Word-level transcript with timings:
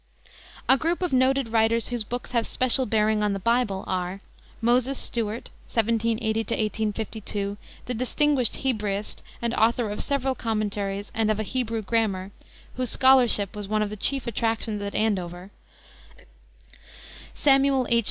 A 0.67 0.79
group 0.79 1.03
of 1.03 1.13
noted 1.13 1.49
writers 1.49 1.89
whose 1.89 2.03
books 2.03 2.31
have 2.31 2.47
special 2.47 2.87
bearing 2.87 3.21
on 3.21 3.33
the 3.33 3.39
Bible 3.39 3.83
are: 3.85 4.19
Moses 4.59 4.97
Stuart 4.97 5.51
(1780 5.71 6.39
1852), 6.39 7.55
the 7.85 7.93
distinguished 7.93 8.63
Hebraist 8.63 9.21
and 9.43 9.53
author 9.53 9.91
of 9.91 10.01
several 10.01 10.33
commentaries 10.33 11.11
and 11.13 11.29
of 11.29 11.39
a 11.39 11.43
Hebrew 11.43 11.83
Grammar, 11.83 12.31
whose 12.77 12.89
scholarship 12.89 13.55
was 13.55 13.67
one 13.67 13.83
of 13.83 13.91
the 13.91 13.95
chief 13.95 14.25
attractions 14.25 14.81
at 14.81 14.95
Andover; 14.95 15.51
Samuel 17.35 17.85
H. 17.87 17.99